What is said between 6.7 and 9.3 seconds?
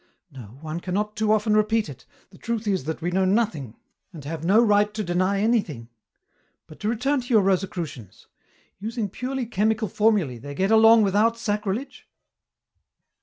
to return to your Rosicrucians. Using